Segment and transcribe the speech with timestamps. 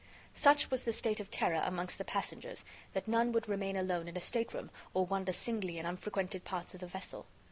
[0.33, 4.17] Such was the state of terror amongst the passengers that none would remain alone in
[4.17, 7.27] a stateroom or wander singly in unfrequented parts of the vessel.